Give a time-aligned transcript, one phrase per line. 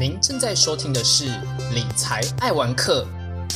[0.00, 1.26] 您正在收听的是
[1.74, 3.06] 《理财爱玩客》，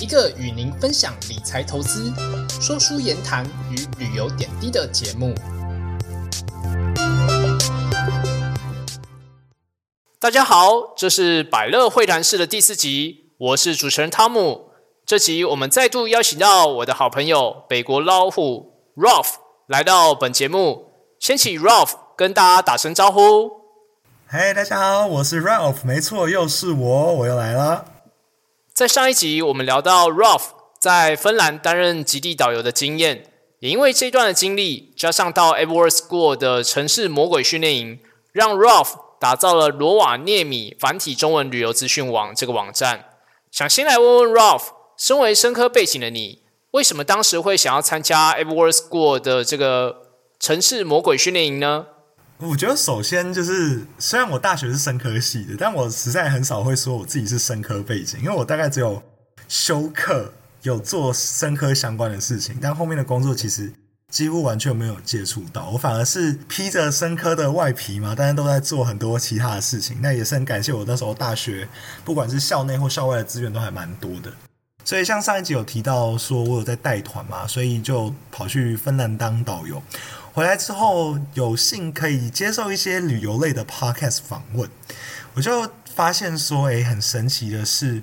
[0.02, 2.12] 一个与您分享理财投资、
[2.60, 5.34] 说书言谈与旅游点滴的节目。
[10.20, 14.68] 大家好，这是百乐会谈室的第四集，我是主持人汤姆。
[15.06, 19.36] 这集我们再度邀请到我的好朋友北国老虎 Ralph
[19.66, 23.63] 来到本节目，先请 Ralph 跟大家打声招呼。
[24.26, 27.84] 嘿，大家好，我是 Ralph，没错，又是我，我又来了。
[28.72, 30.46] 在上一集我们聊到 Ralph
[30.80, 38.00] 在芬兰担任极地导游的经验，也因为这段的经历，加上到 Everest School 的城市魔鬼训练营，
[38.32, 43.04] 让 Ralph 打造了罗瓦涅米繁体中文旅游资讯网这个网站。
[43.52, 44.68] 想先来问问 Ralph。
[44.96, 50.02] 身为生科背景的你，为什么当时会想要参加 Everest School 的这个
[50.38, 51.86] 城市魔鬼训练营呢？
[52.38, 59.02] 我觉得首先就是，虽然我大学是生科系的，但我实在很少会说我自己是生科背景，因为我大概只有
[59.48, 60.32] 修课
[60.62, 63.72] 有做生科相关的事情，但后面的工作其实
[64.10, 65.70] 几乎完全没有接触到。
[65.70, 69.98] 我反而是披着生科的外皮嘛，大家都在做很多其他的事情。
[70.02, 71.68] 那也是很感谢我那时候大学，
[72.04, 74.32] 不管是校内或校外的资源都还蛮多的。
[74.84, 79.82] 所以，像上一集有提到说，我有在带团嘛，所以就跑去芬兰当导游。
[80.34, 84.68] 回来之后，有幸可以接受一些旅游类的 podcast 访问，
[85.34, 88.02] 我就发现说，诶，很神奇的是，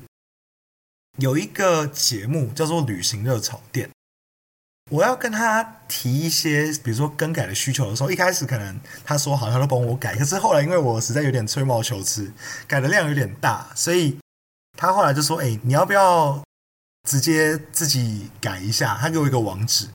[1.18, 3.90] 有一个节目叫做《旅行热炒店》，
[4.92, 12.32] 我要跟他提一些，比如说更改的需求的时候，一开始可能他说好，他都帮我改，可是后来因为我实在有点吹毛求疵，
[12.66, 14.18] 改的量有点大，所以
[14.78, 16.42] 他后来就说，诶，你要不要？
[17.10, 19.90] 直接自己改一下，他给我一个网址，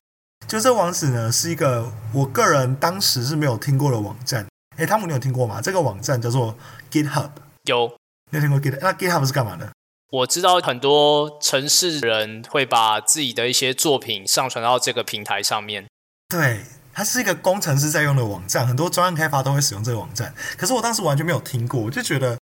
[0.48, 4.46] 就这网址呢是一个我个人当时是没有听过的网站。
[4.76, 5.60] 哎，汤姆，你有听过吗？
[5.60, 6.56] 这个网站叫做
[6.90, 7.30] GitHub。
[7.64, 7.96] 有，
[8.30, 8.78] 你有听过 GitHub？
[8.80, 9.68] 那 GitHub 是干嘛的？
[10.12, 15.86] 我知道很多城市人会把自己的一些作品上传到这个平台上面。
[16.28, 20.32] 对，它是一个工程师在用的网站，很多专案开发都会使用这个网站。
[20.56, 22.38] 可是我当时完全没有听过，我就觉得。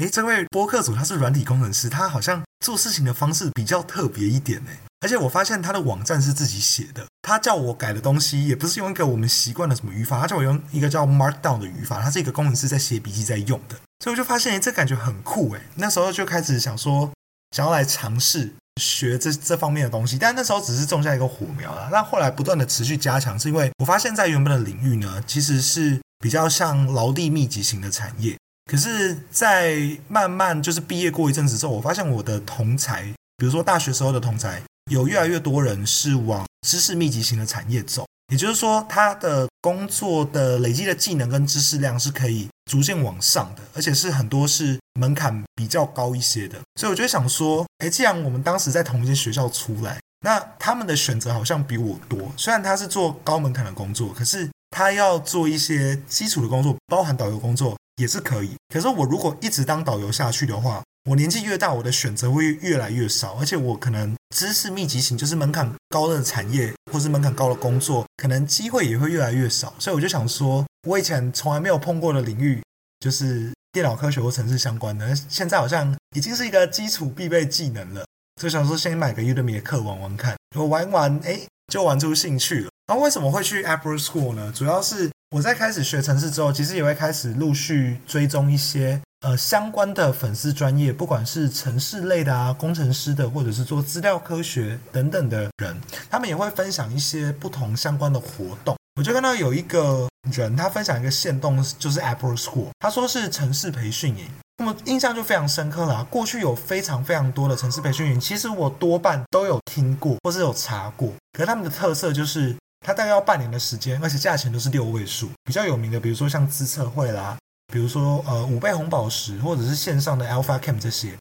[0.00, 4.70] 诶，这位播客组他是软体工程师，他好像做事情的方式比较特别一点呢。
[5.00, 15.60] 而且我发现他的网站是自己写的，他叫我改的东西也不是用一个我们习惯的什么语法，他叫我用一个叫 Markdown 的语法，他是一个工程师在写笔记在用的，所以我就发现诶，这感觉很酷诶。
[15.76, 17.10] 那时候就开始想说，
[17.56, 21.88] 想要来尝试学这这方面的东西，但那时候只是种下一个火苗了。
[21.92, 28.36] 那后来不断的持续加强，是因为我发现，在原本的领域呢，其实是比较像劳力密集型的产业。
[28.68, 33.02] 可是，在慢慢就是毕业过一阵子之后，我发现我的同才，
[33.36, 38.04] 比如说大学时候的同才，有越来越多人是往知识密集型的产业走。
[38.32, 46.58] 也就是说，他的工作的累积的技能跟知识量是可以逐渐往上的，而且是很多是门槛比较高一些的。
[46.78, 52.30] 所以我就想说，哎，既然我们当时在同一间学校出来，那他们的选择好像比我多。
[52.36, 57.76] 虽然他是做高门槛的工作，可是他要做一些基础的工作，包含导游工作。
[57.96, 69.72] 也是可以，可是我如果一直当导游下去的话，我年纪越大，我的选择会越来越少，而且我可能知识密集型，就是门槛高的产业或是门槛高的工作，可能机会也会越来越少。
[69.78, 72.62] 所以我就想说，我以前从来没有碰过的领域，
[73.00, 78.04] 就是电脑科学或城市相关的，现在好像已经是一个基础必备技能了。
[78.38, 81.40] 所以想说，先买个 Udemy 的课玩玩看，我玩玩，哎，
[81.72, 82.70] 就玩出兴趣了。
[82.86, 84.52] 然后为什么会去 Apple School 呢？
[84.54, 95.76] 主要是我在开始学城市之后，其实也会开始陆续追踪一些呃相关的粉丝专业，不管是城市类的啊、工程师的，或者是做资料科学等等的人，
[96.10, 98.76] 他们也会分享一些不同相关的活动。
[98.96, 106.04] 我就看到有一个人，他分享一个线动，就是 Apple School，他说是城市培训营，那么印象就非常深刻了。
[106.04, 112.56] 过去有非常非常多的城市培训营，其实我多半都有听过或是有查过，可是他们的特色就是。
[112.86, 115.28] 它大概要半年的时间，而且价钱都是六位数。
[115.44, 117.36] 比较有名的，比如说像资策会啦，
[117.72, 121.14] 比如说呃五倍红宝石，或者是线上的 Alpha Camp 这些，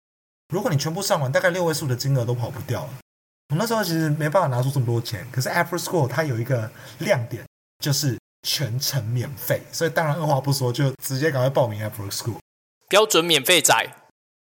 [0.54, 2.90] 如果你全部上完，大概六位数的金额都跑不掉了。
[3.50, 7.46] 我那时候其实没办法拿出这么多钱，可是 Apple School 它有一个亮点，
[7.80, 8.18] 就是
[8.48, 12.38] 全程免费，所以当然二话不说就直接赶快报名 Apple School，
[12.90, 13.74] 标准免费仔。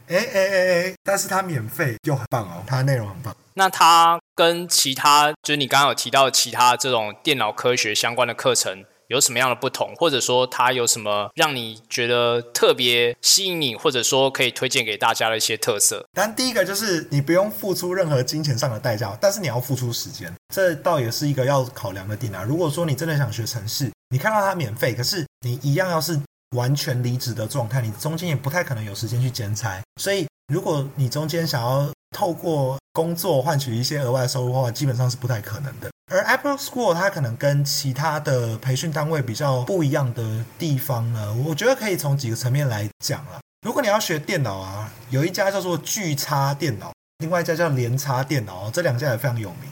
[0.08, 3.36] 哎哎哎哎，但是它免费又很棒哦，它的内容很棒。
[3.56, 16.06] 那它跟其他，就是你刚刚有提到其他这种电脑科学相关的课程有什么样的不同，或者说它有什么让你觉得特别吸引你，或者说可以推荐给大家的一些特色？
[16.14, 22.44] 但第一个就是你不用付出任何金钱上的代价，但是你要付出时间，这倒也是一个要考量的点啊。
[22.44, 26.20] 如果说你真的想学城市，你看到它免费，可是你一样要是
[26.56, 29.82] 完全离职的状态，你中间也不太可能有时间去兼差。
[30.02, 35.90] 所以，如果你中间想要透过工作换取一些额外收入的话，基本上是不太可能的。
[36.08, 43.40] 而 Apple School 它可能跟其他的培训单位比较不一样的地方呢，我觉得可以从几个层面来讲了。
[43.66, 49.70] 如果你要学电脑啊，有一家叫做巨差电脑，另外一家叫联差电脑，这两家也非常有名。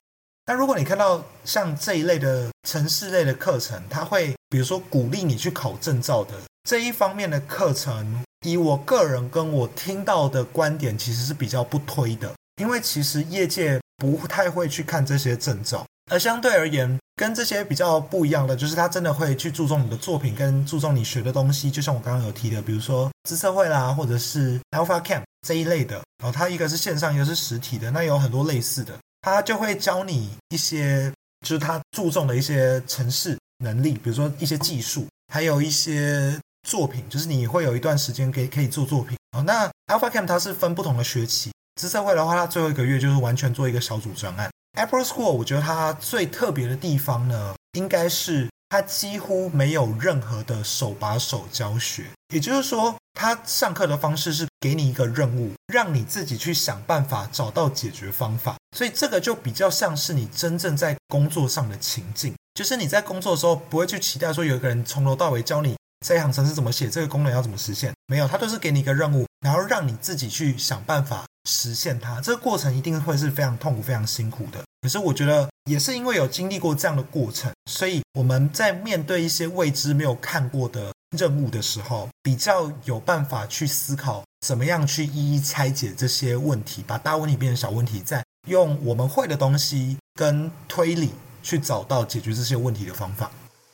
[0.47, 6.33] 那如果你看到像这一类的城市类的课程，它会比如说鼓励你去考证照的
[6.67, 15.85] 这一方面的课程，以我个人跟我听到的观点，其实是比较不推的，因为其实业界不太会去看这些证照。
[16.11, 21.71] 而相对而言，跟这些比较不一样的，就是他真的会去注重你的作品，跟注重你学的东西。
[21.71, 26.01] 就像我刚刚有提的，比如说资策会啦，或者是 Alpha Camp 这一类的。
[26.21, 28.93] 然后它一个是线上，一个是实体的，那有很多类似的。
[29.21, 31.11] 他就会教你一些，
[31.41, 39.17] 就是他注重的一些城市能力，比如说一些技术，还有一些作品，就是你会有一段时间可以可以做作品。
[39.37, 44.49] 哦，那 Alpha Camp 它是分不同的学期，资策会的话，它最后一个月就是完全做一个小组专案。
[44.73, 52.05] Apple School，我觉得它最特别的地方呢，应该是它几乎没有任何的手把手教学。
[52.33, 58.55] 也就是说，它上课的方式是给你一个任务，让你自己去想办法找到解决方法。
[58.75, 67.93] 所以这个就比较像是你真正在工作上的情境，就是你在工作的时候不会去期待说有一个人从头到尾教你这一行程式怎么写，这个功能要怎么实现。
[68.07, 71.25] 没有，它都是给你一个任务，然后让你自己去想办法。
[71.45, 74.63] 实现它，这个过程一定会是非常痛苦、非常辛苦的。
[74.81, 91.11] 可是我觉得，也是因为有经历过这样的过程，所以我们在面对一些未知、没有看过的任务的时候，比较有办法去思考怎么样去一一拆解这些问题，把大问题变成小问题，再用我们会的东西跟推理
[91.41, 93.29] 去找到解决这些问题的方法。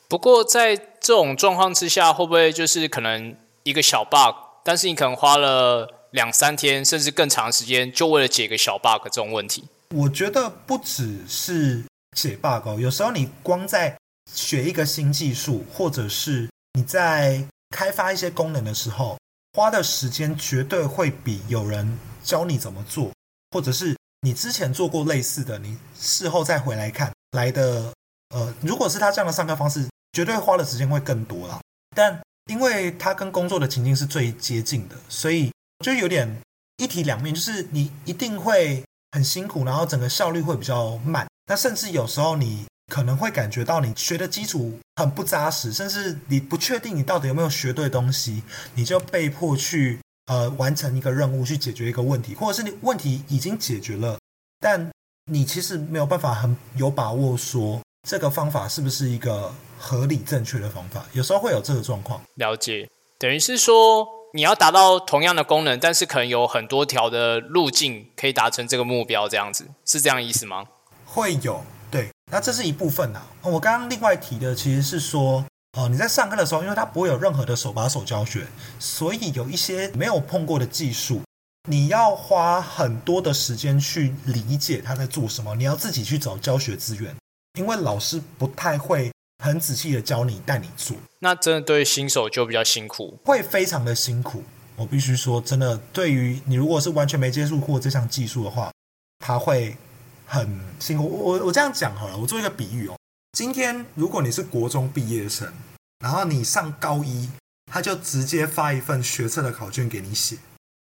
[0.08, 5.96] 不过，在这种状况之下，会不会就是可能一个小 bug，但是你可能花了。
[6.12, 9.68] 两三天甚至更长时间，就为了解一个小 bug 这种问题。
[9.94, 11.84] 我觉得不只是
[12.18, 13.96] 解 bug，有时候你光在
[14.34, 19.20] 学一个新技术，或者是你在开发一些功能的时候，
[19.54, 23.12] 花的时间绝对会比有人教你怎么做，
[23.52, 27.94] 或者是你之前做过类似的，你事后再回来看来的。
[28.34, 31.60] 呃，如果是他这样的上课方式，绝对花的时间会更多了。
[31.96, 35.50] 但因为他跟工作的情境是最接近的，所以。
[35.82, 36.30] 就有点
[36.76, 41.26] 一体两面，就是你一定会很辛苦，然后整个效率会比较慢。
[41.48, 48.44] 那甚至有时候你可能会感觉到你学的基础很不扎实，甚至你不确定你到底有没有学对东西，
[48.76, 54.20] 你就被迫去呃完成一个任务，去解决一个问题，或者是你问题已经解决了，
[54.60, 54.92] 但
[55.32, 61.06] 你其实没有办法很有把握说这个方法是不是一个合理正确的方法。
[61.14, 62.22] 有时候会有这个状况。
[62.36, 64.20] 了解，等于是说。
[64.32, 70.68] 你要达到同样的功能，但是可能有很多条的路径可以达成这个目标，这样子是这样意思吗？
[71.04, 73.24] 会有，对，那这是一部分呐。
[73.42, 75.44] 我刚刚另外提的其实是说，
[75.76, 78.46] 哦，你在上课的时候，因为它不会有任何的手把手教学，
[78.78, 81.24] 所以有一些没有碰过的技术，
[81.68, 87.16] 你要花很多的时间去理解他在做什么，你要自己去找教学资源，
[87.58, 89.10] 因为老师不太会。
[89.40, 94.44] 很仔细的教你，带你做，那真的对新手就比较辛苦，会非常的辛苦。
[94.76, 98.72] 我必须说，真的，对于你如果是完全没接触过这项技术的话，
[99.20, 99.78] 他会
[100.26, 101.06] 很辛苦。
[101.06, 102.98] 我我这样讲好了，我做一个比喻哦。
[103.32, 105.54] 今天如果你是国中毕业生，
[106.00, 107.30] 然后你上高一，
[107.72, 110.38] 他就直接发一份学测的考卷给你写，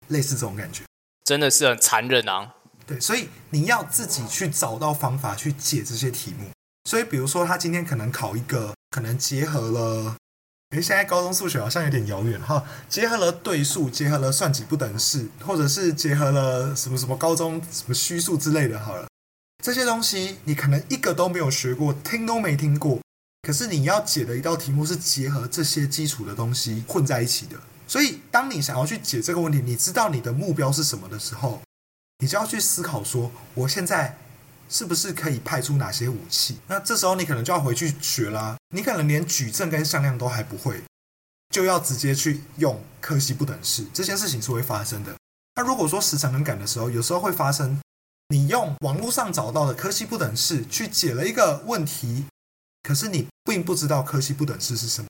[0.07, 0.83] 类似这种感觉，
[1.25, 2.53] 真的是很残忍啊。
[2.87, 6.49] 对，所以你要自己去找到方法去解这些题目。
[6.87, 10.15] 所以，比如说，他今天可能考一个，可能结合了，
[10.69, 19.07] 诶，现在高中数学好像有点遥远哈，结合了对数，结合了算几不等式，或者是结合了什么什么高中什么虚数之类的，好了，
[19.63, 23.01] 这些东西你可能一个都没有学过，听都没听过，
[23.41, 31.63] 可是你要解的一道题目是结合这些基础的东西混在一起的，所以当你想要去解这个问题，你知道你的目标是什么的时候，
[32.19, 34.19] 你就要去思考说，我现在。
[34.69, 36.57] 是不是可以派出哪些武器？
[36.67, 38.55] 那这时候你可能就要回去学啦。
[38.73, 40.81] 你可能连矩阵跟向量都还不会，
[41.49, 43.85] 就要直接去用柯西不等式。
[43.93, 45.15] 这件事情是会发生的。
[45.55, 47.79] 那如果说时长很赶的时候，有时候会发生，
[48.29, 52.25] 你用网络上找到的柯西不等式去解了一个问题，
[52.83, 55.07] 可是你并不知道柯西不等式是什么，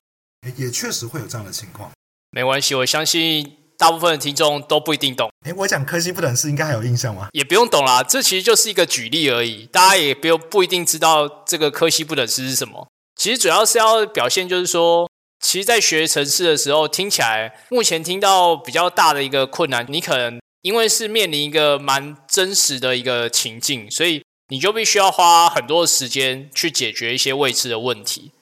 [0.56, 1.90] 也确实会有这样的情况。
[2.30, 3.65] 没关系，我相信。
[3.78, 5.30] 大部分的听众都不一定懂。
[5.46, 7.28] 哎，我讲科西不等式应该还有印象吗？
[7.32, 9.66] 也不用懂啦，这其实就是一个举例而已。
[9.66, 12.88] 大家也不用不一定知道这个科西不等式是什么。
[13.16, 28.32] 其实主要是要表现，就是说其实，在学城市的时候，听起来目前听到比较大的一个困难，你可能因为是面临一个蛮真实的一个情境，所以你就必须要花很多的时间去解决一些未知的问题。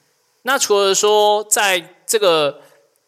[0.43, 2.61] 那除了说在这个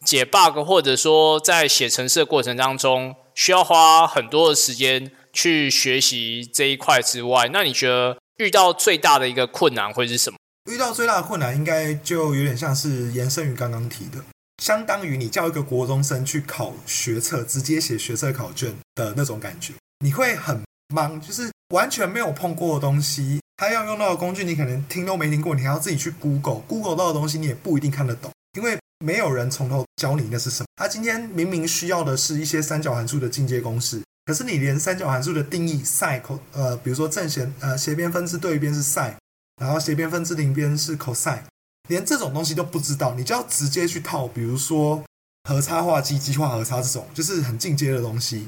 [0.04, 10.38] 解 bug 或者说在写程式的过程当中，需要花很多的时间去学习这一块之外，那你觉得遇到最大的一个困难会是什么？
[10.70, 14.18] 遇到最大的困难，应该就有点像是延伸于刚刚提的，
[14.62, 19.72] 相当于你叫一个国中生去考学测，直接写学测考卷的那种感觉，
[20.04, 20.60] 你会很
[20.94, 30.66] 忙，就是完全没有碰过的东西，他要用到的工具，你可能听都没听过，你还要自己去 Google，Google 到的东西你也不一定看得懂，因为没有人从头教你那是什么。
[30.76, 36.20] 他今天明明需要的是一些三角函数的进阶公式，可是你连三角函数的定义 sin
[36.52, 39.14] 呃，比如说正弦呃斜边分支对边是 sin。
[39.60, 41.42] 然后斜边分之邻边是 cosine，
[41.88, 45.02] 连这种东西都不知道，你就要直接去套，比如说
[45.48, 48.46] 和差化积、积化和差这种，就是很进阶的东西。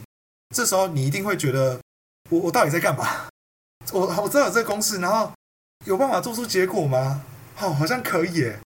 [0.54, 1.80] 这时候你一定会觉得，
[2.28, 3.26] 我我到底在干嘛？
[3.90, 5.32] 我我知道有这个公式，然后
[5.84, 7.24] 有办法做出结果吗？
[7.58, 8.60] 哦，好像可以耶。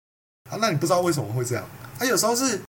[0.52, 1.66] 啊，那你不知道为什么会这样？
[1.98, 2.62] 啊，有时候是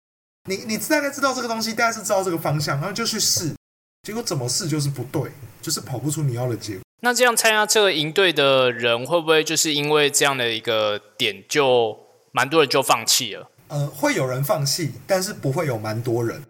[0.47, 3.55] 你你大概知道这个东西，大概是知道这个方向，然后就去试，
[4.03, 6.81] 结果怎么试就是不对，就是跑不出你要的结果。
[7.01, 11.97] 那这样参加这个营队的人，会不会就是因为这样的一个点，就
[12.31, 13.49] 蛮多人就放弃了？
[13.69, 16.43] 呃，会有人放弃，但是不会有蛮多人。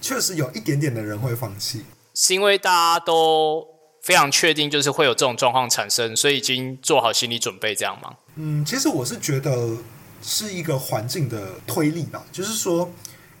[0.00, 3.66] 确实有一点点的人会放弃，是因为大家都
[4.02, 8.14] 非常确定，就是会有这种状况产生，所以已经做好心理准备，这样吗？
[8.36, 9.76] 嗯，其实我是觉得
[10.22, 12.90] 是一个环境的推力吧，就是说，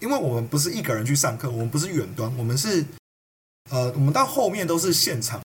[0.00, 2.84] 因为我们不是一个人去上课，我们不是远端，我们是
[3.70, 5.40] 呃，我们到后面都是现场。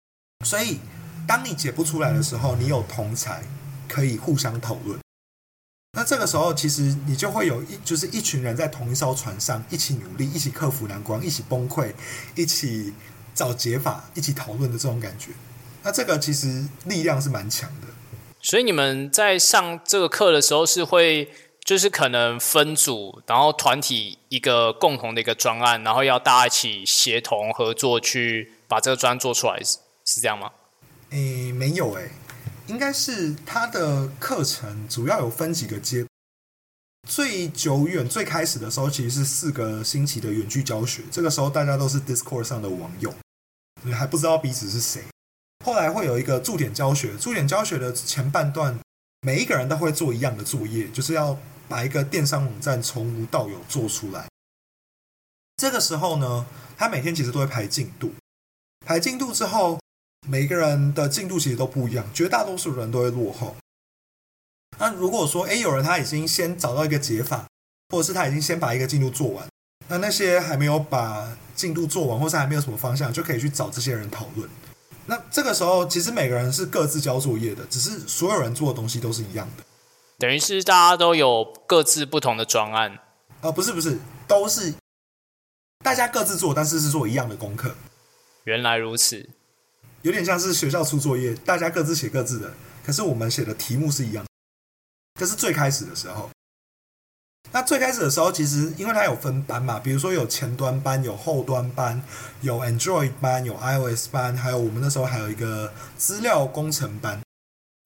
[0.45, 0.79] 所以，
[1.27, 3.43] 当你解不出来的时候，你有同才
[3.89, 4.99] 可以互相讨论。
[5.93, 11.93] 那这个时候，其实你就会有一，就是一群人在同一艘船上，一起努力，一起克服难关，一起崩溃，
[12.35, 12.93] 一起
[13.35, 15.33] 找解法，一起讨论的这种感觉。
[15.83, 17.87] 那这个其实力量是蛮强的。
[18.41, 21.31] 所以你们在上这个课的时候，是会
[21.65, 29.63] 就是可能分组，然后团体一个共同的一个专案，然后要大家一起协同合作去把这个专案做出来。
[29.63, 30.51] 是是这样吗？
[31.11, 32.11] 诶，没有诶，
[32.67, 36.07] 应该是他的课程主要有分几个阶。
[37.07, 41.03] 最久远、最开始的时候，其实是四个星期的远距教学。
[41.11, 43.13] 这个时候大家都是 Discord 上的网友，
[43.83, 45.03] 你还不知道彼此是谁。
[45.65, 48.79] 后来会有一个驻点教学，驻点教学的前半段，
[49.23, 51.39] 每一个人都会做一样的作业，就是要
[51.69, 54.27] 把一个电商网站从无到有做出来。
[55.57, 56.47] 这个时候呢，
[56.77, 58.13] 他每天其实都会排进度，
[58.87, 59.79] 排进度之后。
[60.27, 63.57] 每一个人的进度其实都不一样，绝大多数人都会落后。
[64.79, 67.47] 那如果说，哎，有人他已经先找到一个解法，
[67.89, 69.49] 或者是他已经先把一个进度做完，
[69.87, 74.51] 那那些还没有把进度做完，或是还没有什么方向，就可以去找这些人讨论。
[75.09, 79.65] 那这个时候，其实每个人是各自交作业的，只是所有人做的东西都是一样的，
[80.19, 82.99] 等于是大家都有各自不同的专案。
[83.41, 84.75] 呃，不是不是，都是
[85.83, 87.75] 大家各自做，但是是做一样的功课。
[88.45, 89.27] 原来如此。
[90.03, 92.53] 有点像是学校出作业，大家各自写各自的，
[92.85, 94.27] 可是我们写的题目是一样。
[95.19, 96.29] 这是最开始的时候。
[97.51, 102.03] 那最开始的时候，其实因为它有分班嘛，比如说有前端班、有后端班、
[102.43, 107.21] 有 Android 班、有 iOS 班，还有我们那时候还有一个资料工程班。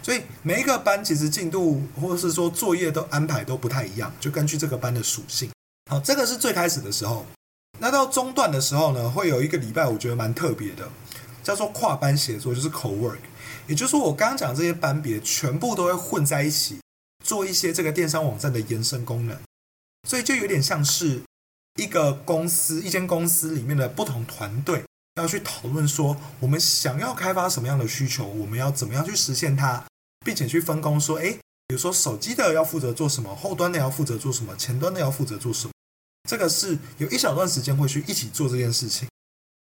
[0.03, 5.51] 所以每一个班其实进度或者是说作业都安排都不太一样，就根据这个班的属性。
[5.91, 7.25] 好，这个是最开始的时候。
[7.79, 10.89] 那到中段的时候呢，会有一个礼拜，我觉得蛮特别的。
[11.43, 13.17] 叫做跨班协作，就是 co-work，
[13.67, 16.79] 也就是说，我刚刚讲这些班别全部都会混在一起，
[17.23, 19.39] 做一些这个电商网站的延伸功能，
[20.09, 21.23] 所以就有点像是
[21.77, 24.85] 一个公司，一间公司里面的不同团队
[25.17, 29.85] 要去讨论说，我们想要开发什么样的需求，我们要怎么样去实现它，
[30.25, 31.33] 并且去分工，说，诶，
[31.69, 35.73] 比如说手机的要负责做什么，后端的要负责做什么，前端的要负责做什么，
[36.29, 39.09] 这个是有一小段时间会去一起做这件事情。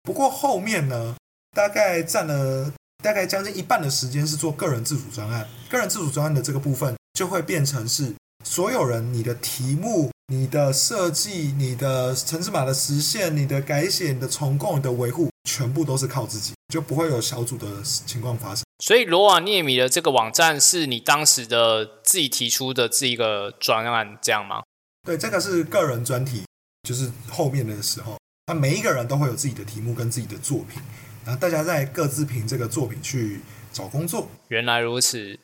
[0.03, 1.15] 不过后面呢？
[1.53, 2.71] 大概占了
[3.03, 8.11] 大概将近一半的时间是做个人自主专案，个人自主专案的这个部分就会变成是
[8.43, 18.63] 所有人你的题目、你的设计、你的城市码的实现、你的改写、你的重构、你的维护，全部都是靠自己，就不会有小组的情况发生。
[18.83, 24.63] 所以罗瓦涅米的这个网站是你当时的自己提出的这一个专案，这样吗？
[25.05, 26.43] 对，这个是个人专题，
[26.81, 30.81] 就是后面的时候，那每一个人都会有自己的题目跟自己的作品。
[31.23, 34.27] 然后大家在各自凭这个作品去找工作。
[34.47, 35.37] 原来如此，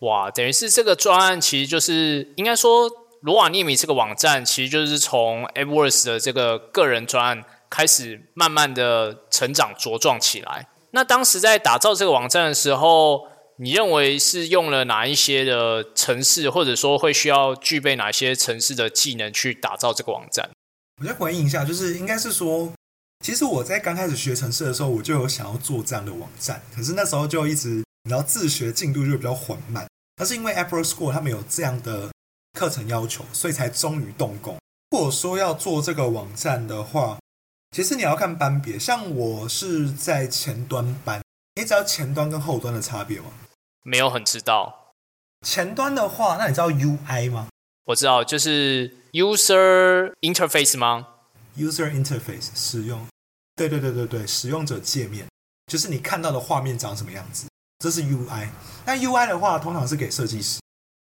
[0.00, 2.90] 哇，等于是这个专案其实就是应该说
[3.22, 10.68] 罗瓦涅米这个网站其实就是从 AppWorks 的这个个人专案开始，慢慢的成长茁壮起来。
[10.92, 13.26] 那当时在打造这个网站的时候，
[13.58, 20.48] 你认为是用了哪一些的城市，或者说会需要具备哪些城市的技能去打造这个网站？
[21.00, 22.72] 我再回应一下，就是应该是说，
[23.24, 29.86] 其实我在刚开始学城市的时候，我就有想要做这样的网站，可是那时候就一直，然后自学进度就比较缓慢。
[30.16, 32.10] 那是因为 Apple School 他们有这样的
[32.58, 34.56] 课程要求，所以才终于动工。
[34.90, 37.18] 如果说要做这个网站的话，
[37.70, 41.22] 其实你要看班别，像我是在前端班，
[41.54, 43.26] 你知道前端跟后端的差别吗？
[43.84, 44.94] 没有很知道。
[45.46, 47.48] 前端的话，那你知道 UI 吗？
[47.84, 51.06] 我知道，就是 User Interface 吗
[51.56, 53.06] ？User Interface 使用，
[53.54, 55.26] 对对对对对，使用者界面，
[55.66, 57.46] 就是你看到的画面长什么样子，
[57.78, 58.48] 这是 UI。
[58.84, 60.58] 那 UI 的话，通常是给设计师，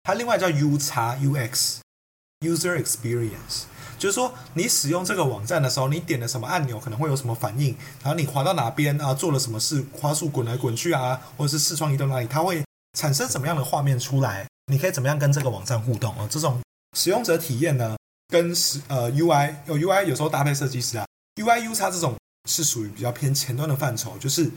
[0.03, 3.63] 它另外叫 U 叉 UX，User Experience。
[3.97, 12.63] 就是说，你使用这个网站的时候，你点了什么按钮，可能会有什么反应，然后你滑到哪边啊，做了什么事，花束滚来滚去啊，或者是视窗移动哪里，它会
[12.97, 14.47] 产生什么样的画面出来？
[14.71, 16.27] 你可以怎么样跟这个网站互动啊？
[16.31, 16.59] 这种
[16.97, 17.95] 使用者体验呢，
[18.27, 22.15] 跟使呃 UI 有 UI 有时候搭配设计师啊，UI U 叉这种
[22.49, 24.51] 是属于比较偏前端的范畴，就是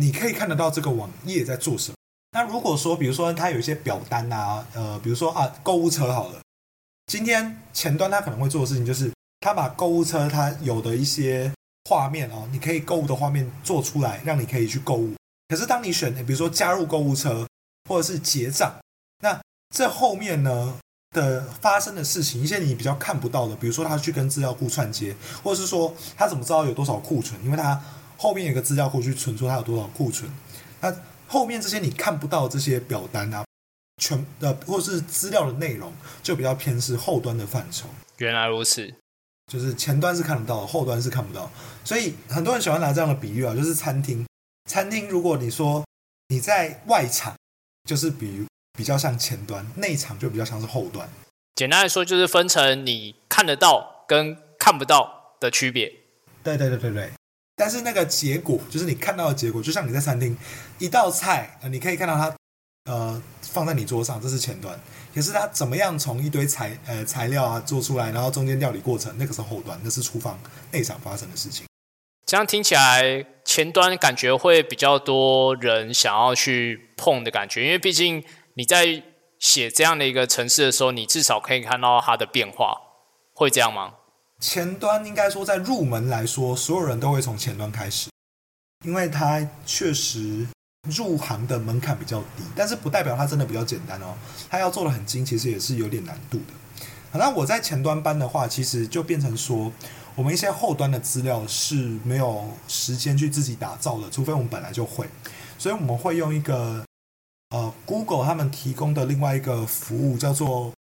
[0.00, 1.96] 你可以看得到这个网页在做什么。
[2.30, 6.40] 那如果说，比如说它有一些表单啊，呃，比如说啊购物车好了。
[7.06, 11.50] 今天前端他可能会做的事情就是，他把购物车它有的一些
[11.88, 15.14] 画面哦，你可以购物的画面做出来，让你可以去购物。
[15.48, 17.46] 可是当你选，比如说加入购物车
[17.88, 18.74] 或者是结账，
[19.22, 19.40] 那
[19.74, 20.78] 这后面呢
[21.10, 27.82] 的发生的事情，一些你比较看不到的，比如说他去跟资料库串接，或者是说他怎么知道有多少库存，因为他
[28.18, 30.30] 后面有个资料库去存出它有多少库存。
[30.82, 30.94] 那
[31.26, 33.42] 后面这些你看不到这些表单啊。
[34.00, 37.88] 全呃，或是资料的内容就比较偏是后端的范畴。
[38.18, 38.94] 原来如此，
[39.52, 41.50] 就是前端是看得到，后端是看不到。
[41.84, 44.24] 所以很多人喜欢拿这样的比喻啊，就是餐厅。
[44.70, 45.84] 餐厅如果你说
[46.28, 47.34] 你在外场，
[47.88, 48.46] 就是比
[48.78, 51.08] 比较像前端；内场就比较像是后端。
[51.56, 55.92] 简单来说，就是分成你看得到跟看不到的区别。
[56.44, 57.10] 对对对对对。
[57.58, 60.34] 但是那个结果，就是你看到的结果，就像你在餐厅
[60.78, 62.34] 一道菜，你可以看到它。
[62.84, 64.80] 呃，放在你桌上，这是前端。
[65.14, 70.40] 可是它怎么样从一堆材呃材料啊做出来，然后中间料理过程，那个是后端，那是厨房
[70.72, 71.66] 内场发生的事情。
[72.24, 79.02] 这样听起来，前端感觉会比较多人想要去碰的感觉，因为毕竟你在
[79.38, 82.74] 写这样的一个城市的时候，你至少可以看到它的变化，
[83.34, 83.96] 会这样吗？
[84.40, 88.08] 前端应该说，在入门来说，所有人都会从前端开始，
[88.84, 90.46] 因为它确实。
[90.88, 94.14] 入行的门槛比较低，但是不代表它真的比较简单哦。
[94.48, 97.18] 它要做的很精，其实也是有点难度的。
[97.18, 99.70] 那我在前端班的话，其实就变成说，
[100.14, 101.74] 我们一些后端的资料是
[102.04, 105.06] 没有时间去自己打造的，除非我们本来就会。
[105.58, 106.82] 所以我们会用一个
[107.50, 110.72] 呃，Google 他们提供的另外一个服务叫做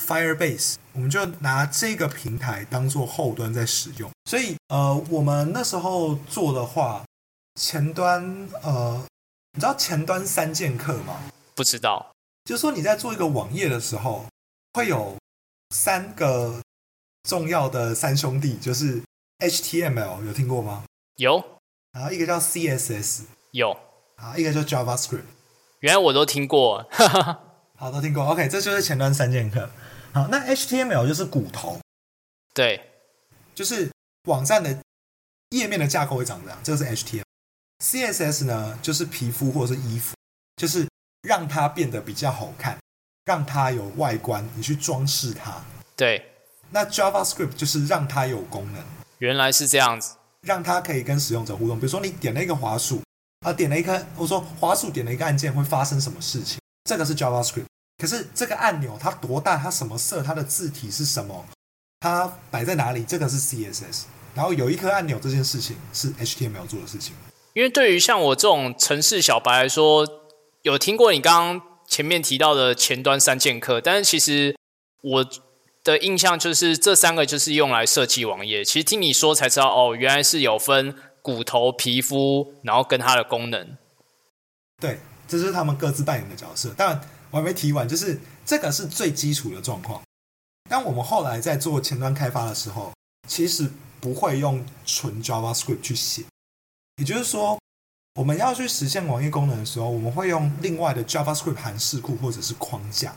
[0.00, 4.10] Firebase，我们就拿这个平台当做后端在使用。
[4.24, 7.04] 所以呃，我们那时候做的话，
[7.60, 9.06] 前端呃。
[9.52, 11.18] 你知道前端三剑客吗？
[11.54, 12.12] 不知道，
[12.44, 14.26] 就是说你在做一个网页的时候，
[14.74, 15.16] 会有
[15.70, 16.60] 三个
[17.22, 19.02] 重要的三兄弟，就是
[19.38, 20.84] HTML 有听过吗？
[21.14, 21.42] 有。
[21.92, 23.74] 然后一个叫 CSS，有。
[24.16, 25.22] 啊，一个叫 JavaScript。
[25.80, 26.86] 原来我都听过，
[27.76, 28.24] 好，都听过。
[28.24, 29.70] OK，这就是前端三剑客。
[30.12, 31.78] 好，那 HTML 就是骨头，
[32.54, 32.82] 对，
[33.54, 33.90] 就是
[34.24, 34.78] 网站的
[35.50, 37.22] 页面的架构会长这样，这个是 HTML。
[37.84, 40.14] CSS 呢，就是皮肤或者是衣服，
[40.56, 40.88] 就是
[41.22, 42.78] 让它变得比较好看，
[43.26, 45.62] 让它有外观，你去装饰它。
[45.94, 46.32] 对。
[46.70, 48.82] 那 JavaScript 就是让它有功能。
[49.18, 51.78] 原来是这样子，让它可以跟使用者互动。
[51.78, 53.02] 比如说你点了一个滑鼠，
[53.44, 56.58] 啊，点了一个，我说滑鼠点了一个按键会发生什么事情？
[56.86, 57.66] 这个是 JavaScript。
[57.98, 59.58] 可是这个按钮它多大？
[59.58, 60.22] 它什么色？
[60.22, 61.44] 它的字体是什么？
[62.00, 63.02] 它摆在哪里？
[63.02, 64.04] 这个是 CSS。
[64.34, 67.14] 然后有一颗按钮这件事情是 HTML 做的事情。
[67.54, 70.06] 因为对于像我这种城市小白来说，
[70.60, 74.54] 有听过你刚刚前面提到的前端三剑客，但是其实
[75.02, 75.26] 我
[75.82, 78.62] 的印象就是这三个就是用来设计网页。
[78.62, 83.78] 其实听你说才知道，哦，原来是有分骨头、皮肤，然后跟它的功能。
[84.78, 86.74] 对，这是他们各自扮演的角色。
[86.76, 90.00] 但我还没提完，就是这个是最基础的状况。
[90.68, 92.92] 当我们后来在做前端开发的时候，
[93.28, 96.24] 其实不会用纯 JavaScript 去写。
[96.96, 97.58] 也就是说，
[98.14, 103.14] 我们要去实现网页功能的时候，我们会用另外的 JavaScript 函式库或者是框架。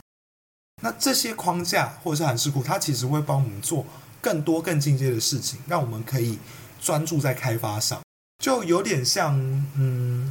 [0.82, 3.84] 那这些框架或者是函式库，它其实会帮我们做
[4.20, 6.38] 更多更进阶的事情，让我们可以
[6.80, 8.00] 专注在开发上，
[8.38, 9.38] 就有点像，
[9.74, 10.30] 嗯，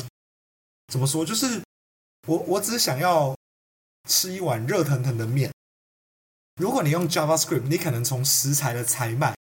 [0.88, 1.26] 怎么说？
[1.26, 1.62] 就是
[2.30, 3.36] 我我只想要
[4.08, 5.52] 吃一碗热腾腾的面。
[6.62, 9.36] 如果你用 JavaScript，你可能从食材的采买，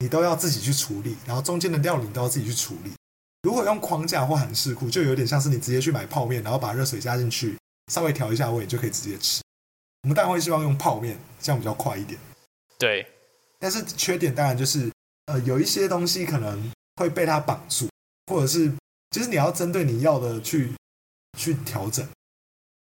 [0.00, 2.92] 你都要自己去处理，然后中间的料理都要自己去处理。
[3.42, 7.56] 如果用框架或函式库，就有点像是你直接去买泡面，然后把热水加进去，
[7.92, 9.40] 稍微调一下味，就可以直接吃。
[10.02, 12.18] 我们当然会希望用泡面，这样比较快一点。
[12.80, 13.06] 对，
[13.60, 14.90] 但是缺点当然就是，
[15.26, 17.88] 呃，有一些东西可能会被它绑住，
[18.26, 18.72] 或者是，
[19.12, 20.72] 就是你要针对你要的去
[21.38, 22.06] 去调整，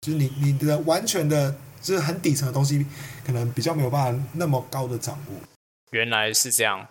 [0.00, 2.84] 就是你你的完全的，就是很底层的东西，
[3.24, 5.34] 可能比较没有办法那么高的掌握。
[5.90, 6.88] 原来是这样，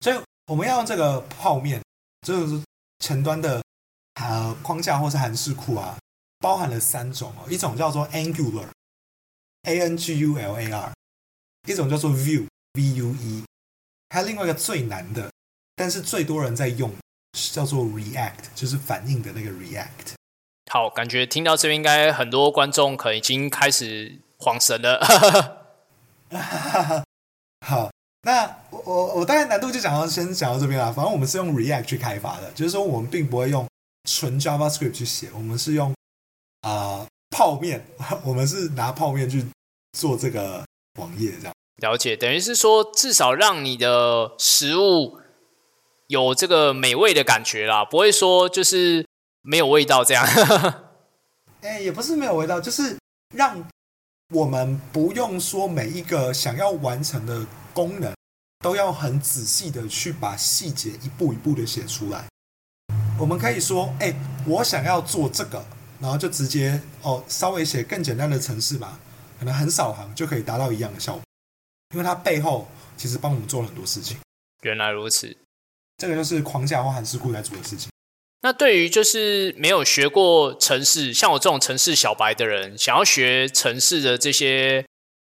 [0.00, 1.80] 所以我们要用这个泡面，
[2.26, 2.60] 就是
[2.98, 3.62] 前端的
[4.14, 5.96] 呃框架或是函式库啊，
[6.40, 8.66] 包含了三种哦，一种叫做 Angular。
[9.64, 10.92] A N G U L A R，
[11.68, 13.44] 一种叫做 Vue V U E，
[14.10, 15.30] 还有另外一个最难的，
[15.76, 16.92] 但是最多人在用，
[17.52, 20.14] 叫做 React，就是反应的那个 React。
[20.72, 25.04] 好，感觉听到这边应该很多观众可能已经开始恍神了。
[27.60, 27.90] 好，
[28.22, 30.90] 那我我我大概难度就讲到先讲到这边啦。
[30.90, 33.68] 反正我们是用 React 去开发的，就是说我们并不会用
[34.08, 35.92] 纯 JavaScript 去写，我们是用
[36.62, 37.06] 啊。
[37.36, 37.86] 泡面，
[38.24, 39.44] 我们是拿泡面去
[39.98, 40.64] 做这个
[40.98, 45.18] 网页，这样了解，等于是说至少让你的食物
[46.08, 49.06] 有这个美味的感觉啦，不会说就是
[49.42, 50.26] 没有味道这样。
[51.60, 52.96] 哎，也不是没有味道，就是
[53.34, 53.62] 让
[54.30, 58.12] 我们不用说每一个想要完成的功能
[58.60, 62.24] 都要很仔细的去把细节一步一步的写出来。
[63.18, 64.14] 我们可以说，哎，
[64.46, 65.64] 我想要做这个。
[66.00, 68.98] 然后就直接哦，稍微写更简单的程式吧，
[69.38, 71.22] 可能很少行就可以达到一样的效果，
[71.94, 74.18] 因为它背后其实帮我们做了很多事情。
[74.62, 75.36] 原来如此，
[75.98, 77.91] 这个就是框架或函数库在做的事情。
[78.42, 84.84] 那对于就是没有学过城市，像我这种城市小白的人，想要学城市的这些，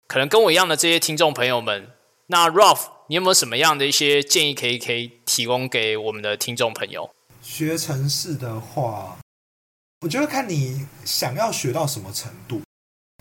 [0.06, 1.90] 可能跟我一样的这些听众朋友们，
[2.26, 7.10] 那 Ralph，你有没有什么样的一些建议可以可以提供给我们的听众朋友？
[7.42, 9.18] 学城市的话。
[10.02, 12.62] 我觉得看你想要学到什么程度，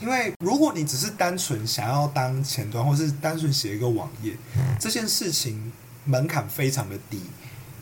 [0.04, 4.34] 因为如果你只是单纯想要当前端，或是单纯写一个网页，
[4.80, 5.73] 这件事情
[6.06, 7.19] 门槛非常的低。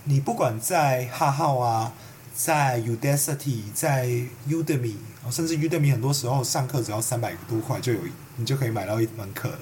[0.06, 1.94] 你不管在哈号啊，
[2.34, 4.08] 在 Udacity，在
[4.48, 4.96] Udemy，
[5.30, 8.00] 甚至 Udemy 很多时候上课只要三百多块就有，
[8.38, 9.60] 你就可以买到一门课了。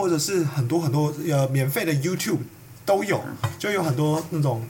[0.00, 2.40] 或者是很多很多呃免费的 YouTube
[2.84, 3.22] 都有，
[3.58, 4.66] 就有很多那种。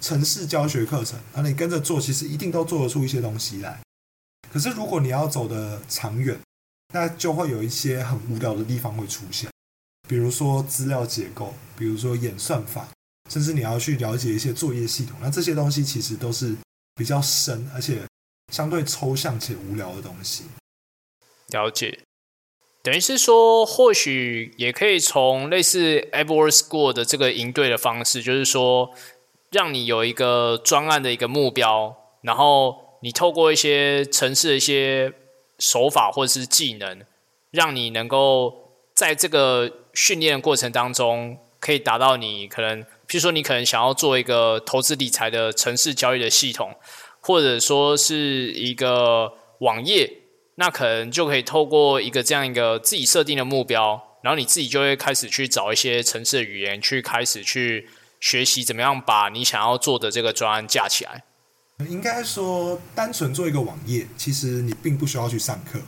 [0.00, 3.80] 城市教学课程，而你跟着做，其实一定都做得出一些东西来。
[4.52, 6.38] 可是如果你要走的长远，
[6.92, 9.48] 那就会有一些很无聊的地方会出现，
[10.06, 12.86] 比如说资料结构，比如说演算法，
[13.30, 15.16] 甚至你要去了解一些作业系统。
[15.20, 16.54] 那这些东西其实都是
[16.94, 18.02] 比较深，而且
[18.52, 20.44] 相对抽象且无聊的东西。
[21.48, 22.00] 了解，
[22.82, 28.94] 等于是说，或许也可以从类似 a b o r Score 的这个营队的方式，就是说。
[29.50, 35.12] 让你有一个专案的一个目标，然后你透过一些城市的一些
[35.60, 37.02] 手法或者是技能，
[37.52, 46.74] 让你能够在这个训练过程当中，可以达到你可能，譬如说你可能想要做一个投资理财的城市交易的系统，
[47.20, 50.10] 或者说是一个网页，
[50.56, 57.88] 那可能就可以透过一个这样一个自己设定的目标，然后你自己就会开始去找一些城市的语言，去开始去。
[58.20, 61.24] 学习怎么样把你想要做的这个专案架起来？
[61.90, 65.78] 应该说，单纯做一个网页，其实你并不需要去上课，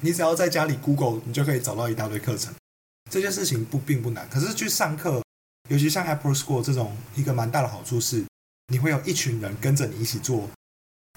[0.00, 2.52] 你只要在家里 Google，你就可以找到一大堆课程。
[3.08, 4.28] 这件事情不并不难。
[4.28, 5.22] 可是去上课，
[5.70, 8.24] 尤其像 Apple School 这种，一个蛮大的好处是，
[8.68, 10.48] 你会有一群人跟着你一起做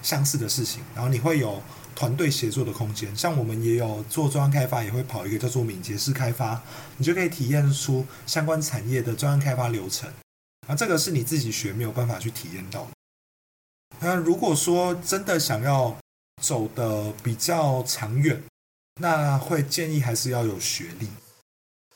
[0.02, 1.62] 相似的事情，然后你会有。
[1.96, 6.60] 团队协作的空间，像我们也有做专案开发，也会跑一个叫做敏捷式开发，
[6.96, 10.12] 你就可以体验出相关产业的专案开发流程。
[10.66, 12.88] 啊，这个是你自己学没有办法去体验到。
[14.00, 15.96] 那如果说真的想要
[16.42, 18.42] 走的比较长远，
[19.00, 21.08] 那会建议还是要有学历。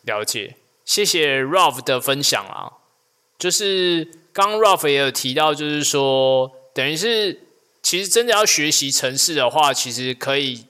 [0.02, 0.56] 了解，
[0.88, 2.80] 谢谢 Ralph 的分享啊。
[3.38, 7.42] 就是刚 Ralph 也有提到，就是说等于是。
[7.80, 10.66] 其实真的要学习城市的话，其实可以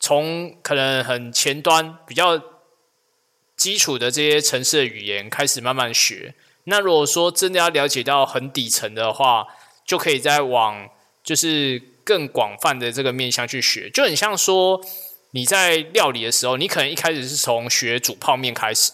[0.00, 2.42] 从可能很前端、比较
[3.56, 6.34] 基础的这些城市的语言开始慢慢学。
[6.64, 9.46] 那如果说真的要了解到很底层的话，
[9.86, 10.90] 就可以再往
[11.22, 13.88] 就是更广泛的这个面向去学。
[13.88, 14.84] 就很像说，
[15.30, 18.92] 你在料理的时候，你可能一开始是从学煮泡面开始，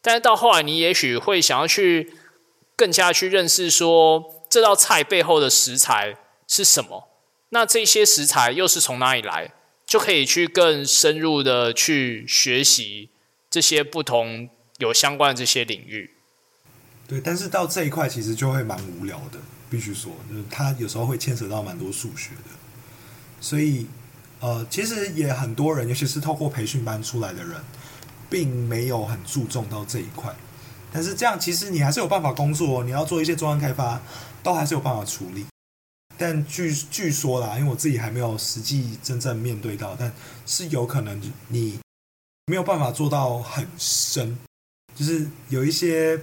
[0.00, 2.14] 但是到后来，你也许会想要去
[2.76, 7.08] 更加去认识说这道菜背后的食材是什么，
[7.50, 9.52] 那这些食材又是从哪里来，
[9.86, 13.10] 就可以去更深入的去学习
[13.50, 16.14] 这些不同有相关的这些领域。
[17.08, 19.38] 对，但是到这一块其实就会蛮无聊的，
[19.70, 22.50] 必须说，就是它有时候会牵扯到蛮多数学的，
[23.40, 23.86] 所以
[24.40, 27.56] 呃，其实也很多人，尤其是透过培训班出来的人，
[28.30, 30.34] 并没有很注重到这一块。
[30.92, 34.00] 但是这样，其实你还是有办法工作，你要做一些专案开发，
[34.42, 35.46] 都还是有办法处理。
[36.16, 40.12] 但据据说啦，因为我自己还没有实际真正面对到，但
[40.46, 41.78] 是有可能你
[42.46, 44.38] 没有办法做到很深，
[44.94, 46.20] 就是有一些。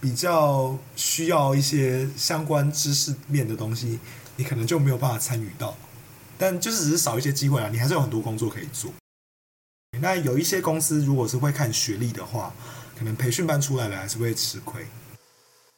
[0.00, 3.98] 比较需要一些相关知识面的东西，
[4.36, 5.76] 你可能就没有办法参与到，
[6.38, 8.92] 但就是只是少一些机会啊，你还是有很多工作可以做。
[10.00, 12.52] 那有一些公司如果是会看学历的话，
[12.98, 14.86] 可能培训班出来了还是会吃亏。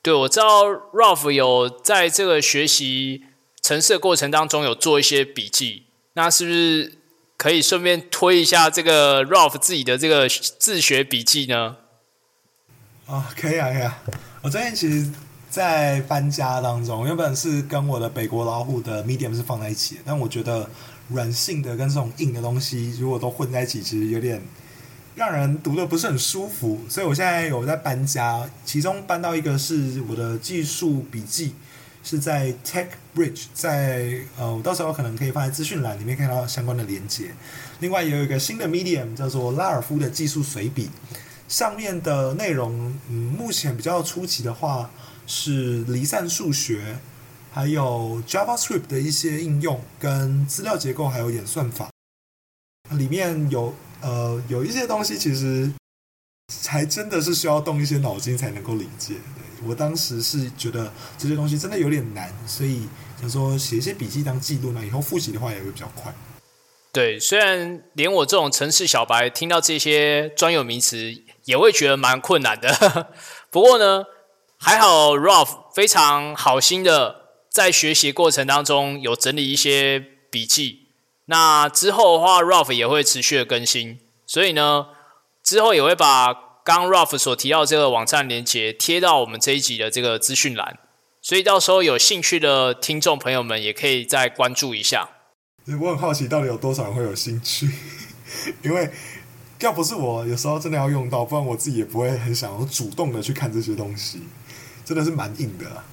[0.03, 3.25] 对，我知道 Ralph 有在这个学习
[3.61, 6.99] 城市的过程当中有做一些笔记，那是不是
[7.37, 11.77] 可以顺便推一下这个 Ralph 自己的这个自学笔记呢？
[13.07, 14.03] 啊，可以啊，可以啊！
[14.41, 15.11] 我最近其实，
[15.51, 20.71] 在搬家当中，原本是跟我的北国老虎的 Medium 是放在一起的，但我觉得
[21.13, 24.41] 软性的跟这种硬的东西，如果都混在一起，其实有点
[25.15, 26.81] 让人读的不是很舒服。
[26.89, 31.55] 所以我现在有在搬家，其中搬到一个是我的技术笔记，
[32.03, 37.33] 是在 Tech Bridge，在呃，我到时候可能可以放在资讯栏里面看到相关的连接。
[37.81, 40.91] 另外也有一个新的 Medium 叫做拉尔夫的技术随笔。
[41.49, 44.89] 上面的内容，嗯，目前比较初级的话
[45.27, 46.97] 是离散数学，
[47.53, 51.89] 还有 JavaScript 的一些应用跟资料结构，还有演算法。
[52.93, 55.73] 里面有呃有一些东西，其实
[56.67, 59.15] 还真的是需要动一些脑筋才能够理解。
[59.67, 62.89] 我当时是觉得这些东西真的有点难，所以
[63.21, 66.15] 想说写一些笔记当记录呢，以后复习的话也会比较快。
[66.93, 71.25] 对，虽然连我这种城市小白听到这些专有名词。
[71.45, 73.13] 也会觉得蛮困难的，
[73.51, 74.05] 不过呢，
[74.59, 77.20] 还好 Ralph 非常好心的
[77.51, 79.99] 在学习过程当中有整理一些
[80.31, 80.87] 笔记。
[81.27, 84.87] 那之后的话，Ralph 也会持续的更新，所以呢，
[85.43, 86.33] 之后也会把
[86.65, 90.79] 刚 Ralph 所提到这个网站连接贴到我们这一集的这个资讯栏，
[91.21, 95.09] 所以到时候有兴趣的听众朋友们也可以再关注一下。
[95.81, 97.69] 我很好奇，到底有多少人会有兴趣，
[98.63, 98.91] 因为。
[99.61, 104.23] 要不是我有时候真的要用到，不然我自己也不会很想要主动的去看这些东西，
[104.87, 105.85] 真的是蛮硬的。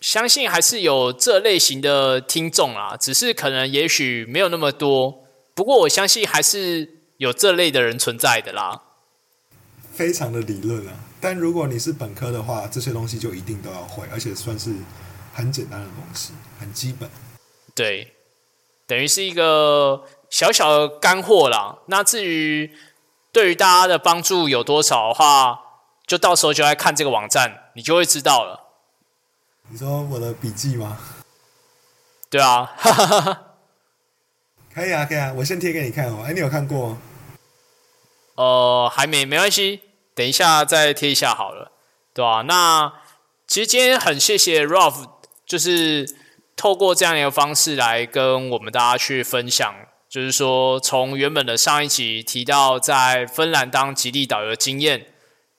[0.00, 8.82] 相信还是有这类型的听众啦，只是可能也许没有那么多，不过我相信还是有这类的人存在的啦。
[9.92, 14.74] 非常的理论啊，但如果你是本科的话，这些东西就一定都要会，而且算是
[15.34, 17.08] 很简单的东西，很基本。
[17.74, 18.14] 对，
[18.86, 21.78] 等于是一个小小的干货啦。
[21.86, 22.70] 那至于。
[23.32, 25.60] 对于大家的帮助有多少的话，
[26.04, 28.69] 就到时候就来看这个网站，你就会知道了。
[29.72, 30.98] 你说我的笔记吗？
[32.28, 33.42] 对啊，哈哈哈
[34.74, 36.24] 可以啊，可以啊，我先贴给你看哦。
[36.26, 36.98] 哎，你有看过？
[38.34, 41.70] 呃，还没，没关系，等一下再贴一下好了，
[42.12, 42.42] 对吧？
[42.42, 42.92] 那
[43.46, 45.08] 其实今天很谢谢 Ralph，
[45.46, 46.16] 就是
[46.56, 49.72] 透过这样一个方式来跟我们大家去分享。
[50.08, 55.06] 就是说，从原本的上一集提到在芬兰当极地导游的经验，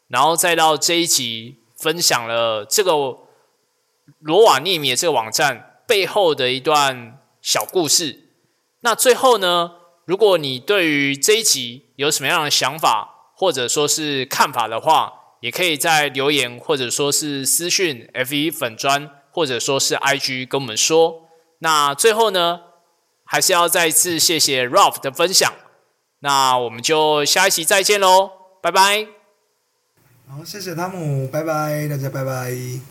[0.10, 2.92] 然后再到这一集分享了这个
[4.20, 8.30] 罗瓦涅米这个网站背后的一段小故事。
[8.82, 9.72] 那最后呢，
[10.06, 21.30] 如果你对于这一集有什么样的想法或者说是看法的话，也可以在留言或者说是私讯 F 一粉砖或者说是 IG 跟我们说。
[21.60, 22.62] 那最后呢？
[23.24, 25.54] 还是要再次谢谢 Ralph 的分享，
[26.20, 28.30] 那我们就下一期再见喽，
[28.62, 29.08] 拜拜。
[30.28, 32.91] 好，谢谢汤姆，拜拜，大家拜拜。